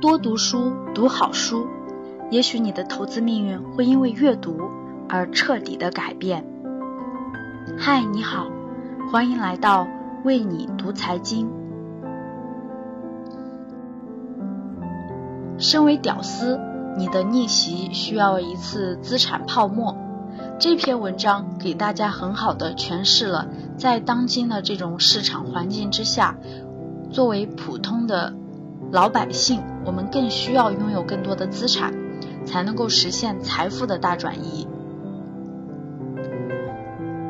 [0.00, 1.66] 多读书，读好书，
[2.30, 4.70] 也许你的投资命运会因为阅读
[5.08, 6.44] 而彻底的改变。
[7.76, 8.46] 嗨，你好，
[9.10, 9.88] 欢迎来到
[10.22, 11.50] 为你读财经。
[15.58, 16.60] 身为屌丝，
[16.96, 19.96] 你的逆袭需要一次资产泡沫。
[20.60, 26.36] 这篇文章给大家很好的诠释了，在当今的这种市场环境之下，
[27.10, 28.32] 作为普通的。
[28.90, 31.92] 老百姓，我们更需要拥有更多的资产，
[32.44, 34.66] 才能够实现财富的大转移。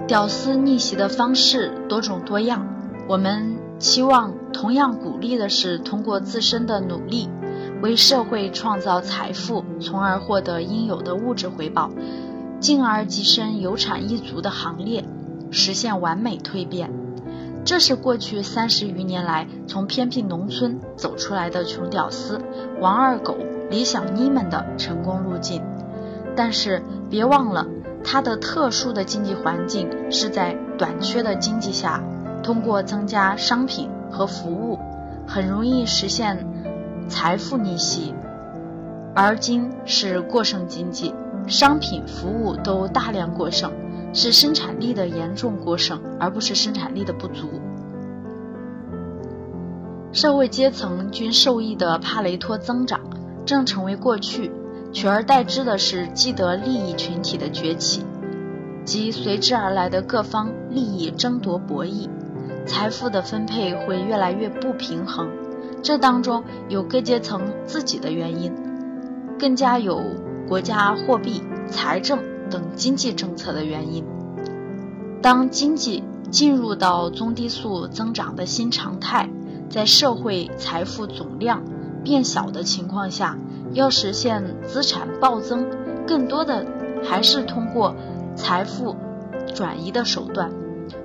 [0.06, 2.66] 屌丝逆袭的方式多种多样，
[3.08, 7.30] 我们期望同样鼓励的是通过自身的努力，
[7.82, 11.90] 为社会创造财富，从而获得应有的物质回报，
[12.60, 15.04] 进而跻身有产一族的行列，
[15.50, 16.90] 实现完美蜕变。
[17.64, 22.40] 这是过去三十余年来从偏僻农村走出来的穷屌丝
[22.80, 23.36] 王二狗、
[23.70, 25.62] 李小妮们的成功路径。
[26.34, 27.66] 但是别忘了，
[28.02, 32.02] 他的特殊的经济环境是在短缺的经济下，
[32.42, 34.78] 通过增加商品和服务，
[35.26, 36.46] 很容易实现
[37.08, 38.14] 财富逆袭。
[39.14, 41.14] 而今是过剩经济，
[41.46, 43.70] 商品服务都大量过剩。
[44.12, 47.48] 是生产力的严重过剩，而不是生产力的不足。
[50.12, 53.00] 社会阶层均受益的帕雷托增长
[53.46, 54.50] 正成为过去，
[54.92, 58.04] 取而代之的是既得利益群体的崛起，
[58.84, 62.10] 及随之而来的各方利益争夺博弈，
[62.66, 65.30] 财富的分配会越来越不平衡。
[65.82, 68.52] 这当中有各阶层自己的原因，
[69.38, 70.02] 更加有
[70.46, 72.31] 国家货币、财政。
[72.52, 74.04] 等经济政策的原因。
[75.22, 79.28] 当经济进入到中低速增长的新常态，
[79.70, 81.62] 在社会财富总量
[82.04, 83.38] 变小的情况下，
[83.72, 85.66] 要实现资产暴增，
[86.06, 86.66] 更多的
[87.02, 87.96] 还是通过
[88.36, 88.94] 财富
[89.54, 90.50] 转移的手段，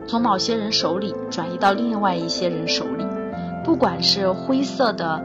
[0.08, 3.06] 从某些人手里转移到另外一些人手里。
[3.64, 5.24] 不管是灰色的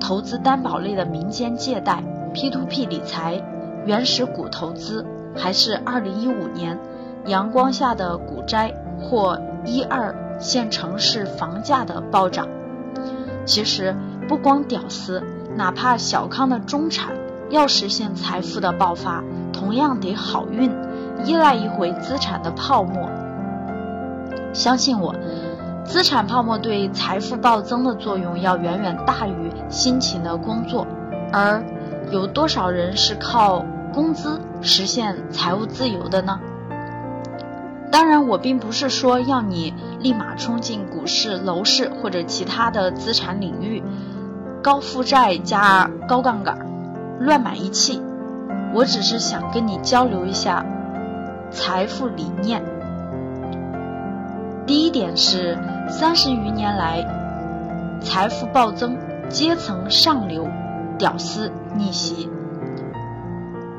[0.00, 2.02] 投资担保类的民间借贷、
[2.34, 3.40] P2P 理财、
[3.86, 5.06] 原始股投资。
[5.36, 6.78] 还是二零一五年
[7.26, 12.46] 阳光下的股灾或一二线城市房价的暴涨。
[13.44, 13.94] 其实
[14.28, 15.22] 不光屌丝，
[15.54, 17.12] 哪怕小康的中产，
[17.50, 20.70] 要实现财富的爆发，同样得好运，
[21.24, 23.08] 依赖一回资产的泡沫。
[24.52, 25.14] 相信我，
[25.84, 30.86] 资产泡沫对财富暴增的作用要远远大于辛勤的工作。
[31.32, 31.62] 而
[32.10, 33.64] 有多少人是靠？
[33.96, 36.38] 工资实现财务自由的呢？
[37.90, 43.82] 当然，我并不是说要你立马冲进股市、楼市或者其他的资产领域，
[44.62, 46.58] 高负债加高杠杆，
[47.20, 48.02] 乱买一气。
[48.74, 50.62] 我只是想跟你交流一下
[51.50, 52.62] 财富理念。
[54.66, 55.58] 第一点是，
[55.88, 57.02] 三十余年来，
[58.02, 58.94] 财富暴增，
[59.30, 60.46] 阶层上流，
[60.98, 62.28] 屌丝逆袭。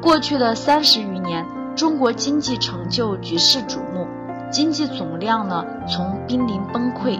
[0.02, 4.08] 过去的三十余年，中国经济成就举世瞩目，
[4.52, 7.20] 经济总量呢从濒临崩溃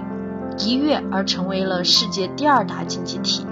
[0.58, 3.46] 一跃而成为了世界第二大经济体，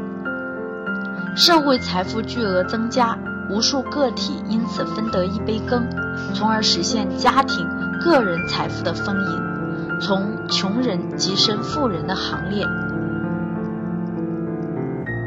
[1.35, 3.18] 社会财富巨额增加，
[3.50, 5.88] 无数个体因此分得一杯羹，
[6.34, 7.68] 从而实现家庭、
[8.03, 12.64] 个人财富的丰盈，从穷人跻身富人的行列。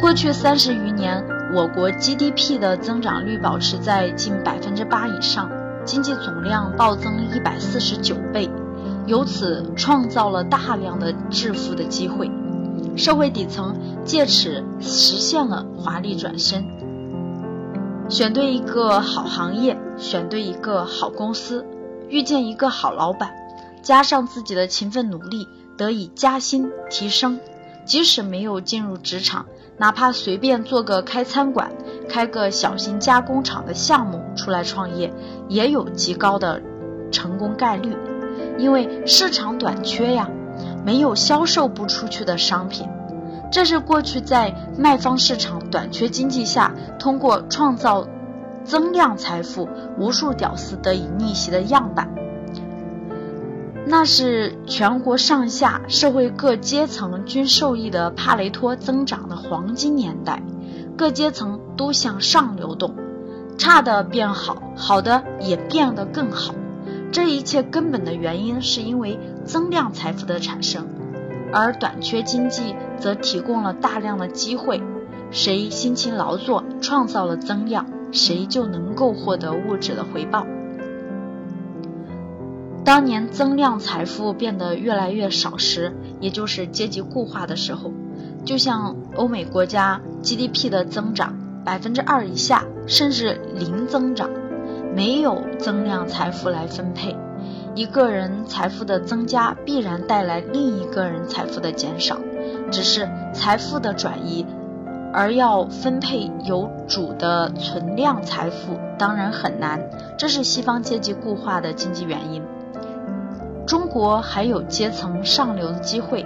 [0.01, 1.38] 过去三十余年。
[1.55, 5.51] 我国 GDP 的增长率保持在近百分之八以上，
[5.85, 8.51] 经济总量暴增一百四十九倍，
[9.07, 12.31] 由此创造了大量的致富的机会，
[12.97, 16.63] 社会底层借此实现了华丽转身。
[18.11, 21.65] 选对一个好行业，选对一个好公司，
[22.11, 23.33] 遇见一个好老板，
[23.83, 25.49] 加上自己的勤奋努力，
[25.79, 27.41] 得以加薪提升。
[27.87, 29.47] 即使没有进入职场，
[29.79, 31.71] 哪怕随便做个开餐馆、
[32.09, 35.13] 开个小型加工厂的项目出来创业，
[35.49, 36.61] 也有极高的
[37.13, 37.97] 成功概率。
[38.59, 40.29] 因为市场短缺呀，
[40.85, 42.89] 没有销售不出去的商品。
[43.51, 48.07] 这是过去在卖方市场短缺经济下，通过创造
[48.65, 52.13] 增量财富，无数屌丝得以逆袭的样板。
[53.91, 60.43] 那是全国上下社会各阶层均受益的帕雷托增长的黄金年代，
[60.95, 62.95] 各阶层都向上流动，
[63.57, 66.55] 差的变好，好的也变得更好。
[67.11, 70.87] 这一切根本的原因是因为增量财富的产生，
[71.51, 74.83] 而短缺经济则提供了大量的机会，
[75.31, 80.47] 谁辛勤劳作创造了增量，谁就能够获得物质的回报。
[82.89, 87.93] 当年增量财富变得越来越少时，也就是阶级固化的时候，
[88.47, 91.37] 就像欧美国家 GDP 的增长
[91.67, 94.31] 百分之二以下，甚至零增长，
[94.97, 97.15] 没有增量财富来分配。
[97.75, 102.17] 一个人财富的增加必然带来另一个人财富的减少，
[102.71, 104.47] 只是财富的转移，
[105.13, 109.79] 而要分配有主的存量财富当然很难，
[110.17, 112.43] 这是西方阶级固化的经济原因。
[113.69, 116.25] 中国还有阶层上流的机会，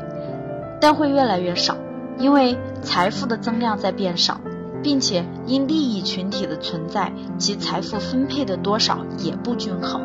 [0.81, 1.75] 但会越来越少，
[2.17, 4.41] 因为财富的增量在变少，
[4.81, 10.01] 并且因利益群体的存在，其财富分配的多少也不均衡。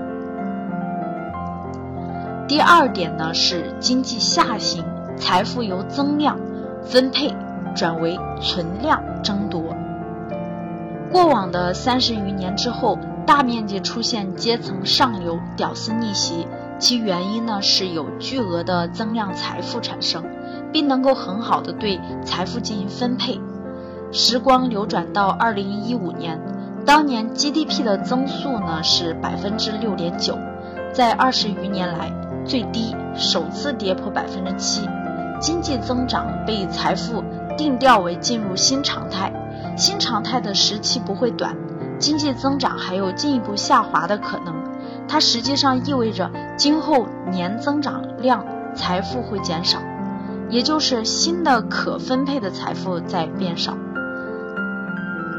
[2.48, 4.84] 第二点呢是经济下行，
[5.16, 6.40] 财富由增量
[6.82, 7.36] 分配
[7.76, 9.62] 转为存量争夺。
[11.12, 12.98] 过往的三十余年之后，
[13.28, 16.48] 大面积出现阶层上流屌丝逆袭，
[16.80, 20.24] 其原因呢是有巨额的增量财富产生，
[20.72, 23.40] 并能够很好的对财富进行分配。
[24.12, 26.40] 时光流转到二零一五年，
[26.86, 30.38] 当年 GDP 的增速呢是百分之六点九，
[30.94, 32.12] 在二十余年来。
[32.46, 34.88] 最低首次跌破百分之七，
[35.38, 37.22] 经济增长被财富
[37.58, 39.34] 定调为进入新常态，
[39.76, 41.54] 新常态的时期不会短，
[42.00, 44.56] 经济增长还有进一步下滑的可能，
[45.08, 48.46] 它实际上意味着今后年增长量
[48.76, 49.80] 财富会减少，
[50.50, 53.78] 也就是新的可分配的财富在变少，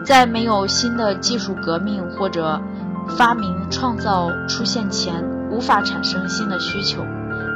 [0.04, 2.60] 在没有新的技术革命或者
[3.16, 5.24] 发明创造出现前。
[5.50, 7.02] 无法产生新的需求，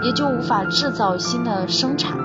[0.03, 2.17] 也就无法制造新的生产，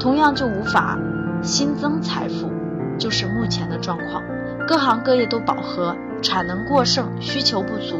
[0.00, 0.98] 同样就无法
[1.42, 2.50] 新增财富，
[2.98, 4.22] 就是目前的状况。
[4.66, 7.96] 各行各业都饱和，产能过剩，需求不足，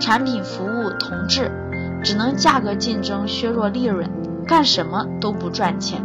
[0.00, 1.52] 产品服务同质，
[2.02, 4.10] 只能价格竞争削弱利润，
[4.46, 6.02] 干什么都不赚钱。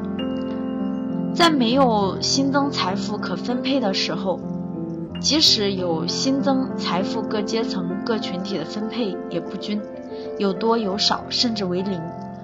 [1.34, 4.40] 在没有新增财富可分配的时候，
[5.22, 9.82] 即使有新增财富，各阶层各群体的分配也不均。
[10.38, 12.02] 有多有少，甚至为零，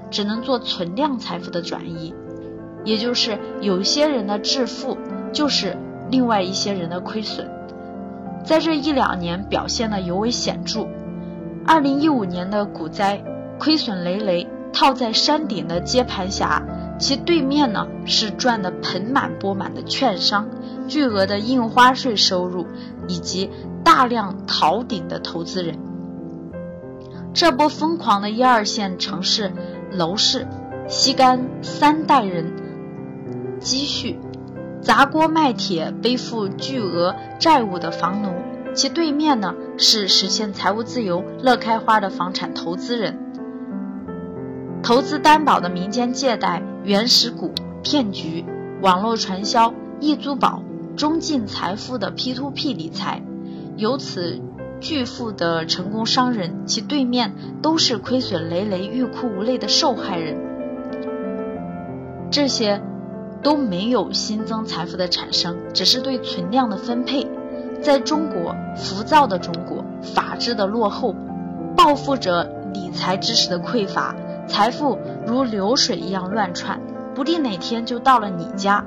[0.09, 2.13] 只能做存量财富的转移，
[2.85, 4.97] 也就是有些人的致富，
[5.33, 5.75] 就是
[6.09, 7.49] 另外一些人的亏损，
[8.45, 10.87] 在这一两年表现的尤为显著。
[11.65, 13.23] 二零一五年的股灾，
[13.59, 16.63] 亏损累累，套在山顶的接盘侠，
[16.99, 20.49] 其对面呢是赚得盆满钵满的券商，
[20.87, 22.65] 巨额的印花税收入，
[23.07, 23.49] 以及
[23.83, 25.77] 大量逃顶的投资人。
[27.33, 29.53] 这波疯狂的一二线城市
[29.91, 30.47] 楼市，
[30.87, 32.51] 吸干三代人
[33.59, 34.19] 积蓄，
[34.81, 38.29] 砸锅卖铁背负巨额债务的房奴，
[38.73, 43.17] 其对面呢是实现财务自由、乐开花的房产投资人，
[44.81, 47.51] 投资担保的民间借贷、原始股
[47.83, 48.45] 骗局、
[48.81, 50.63] 网络传销、易租宝、
[50.95, 53.21] 中进财富的 P to P 理财，
[53.77, 54.41] 由此。
[54.79, 60.35] 巨富的成功商人，其对面都是亏损累累、欲哭无泪的受害人。
[62.31, 62.81] 这些
[63.43, 67.27] 都没有新增财富的产生，只是对存量的分配。
[67.81, 71.15] 在中国，浮躁的中国，法治的落后，
[71.75, 74.15] 暴富者理财知识的匮乏，
[74.47, 76.79] 财富如流水一样乱窜，
[77.15, 78.85] 不定哪天就到了你家。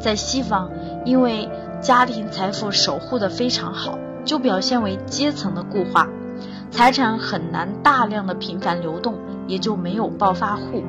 [0.00, 0.70] 在西方，
[1.04, 1.48] 因为
[1.80, 3.98] 家庭财富守护的非常好。
[4.24, 6.06] 就表现为阶层的固化，
[6.70, 9.14] 财产很难大量的频繁流动，
[9.46, 10.82] 也就没有暴发户。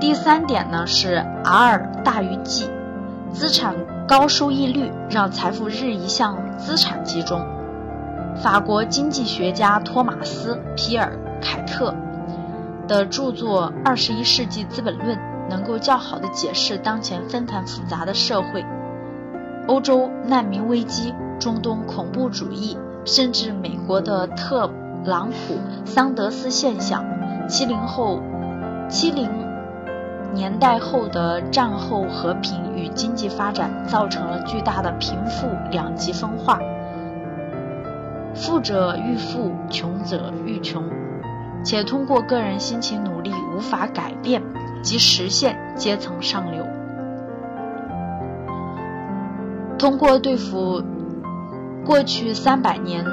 [0.00, 2.70] 第三点呢是 R 大于 G，
[3.32, 3.74] 资产
[4.06, 7.40] 高收益率让财富日益向资产集中。
[8.36, 11.94] 法国经济学家托马斯·皮尔凯特
[12.86, 15.16] 的著作《二十一世纪资本论》
[15.48, 18.62] 能够较好的解释当前纷繁复杂的社会。
[19.68, 24.70] 欧洲难民危机、中东恐怖主义，甚至美国的特
[25.06, 25.56] 朗普
[25.86, 27.02] 桑德斯现象，
[27.48, 28.20] 七零后、
[28.90, 29.30] 七零
[30.34, 36.58] 年代后的战后和平与经济发展，造成了巨大的贫富两极分化，
[38.34, 40.82] 富者愈富，穷者愈穷，
[41.64, 44.42] 且通过个人辛勤努力无法改变
[44.82, 46.66] 及实现阶层上流。
[49.78, 50.82] 通过对付
[51.84, 53.04] 过去三百年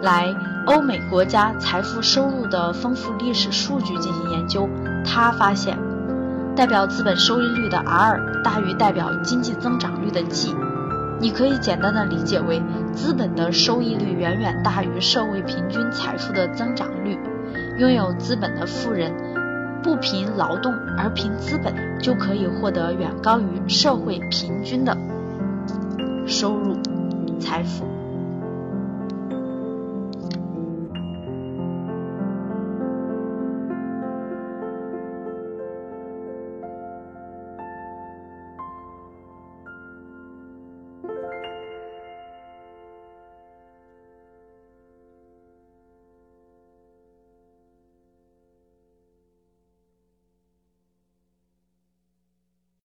[0.00, 0.26] 来
[0.66, 4.68] 欧美国家财富收入的丰富历史数据进行研究，
[5.04, 5.76] 他发现
[6.54, 10.54] 代表资本收益率的 R 大于代表经济增长率的 G。
[11.20, 17.18] 你可以简单的理解为，资本的收益率远远大于社会平均财富的增长率。
[17.78, 19.12] 拥有资本的富人，
[19.82, 24.96] 不凭劳动而凭资本，就可以获得远高于社会平均的
[26.26, 26.76] 收入、
[27.40, 27.91] 财富。